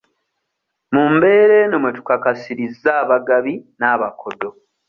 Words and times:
Mu 0.93 1.03
mbeera 1.13 1.53
eno 1.63 1.77
mwe 1.81 1.91
tukakasirizza 1.97 2.89
abagabi 3.03 3.53
n'abakodo. 3.79 4.49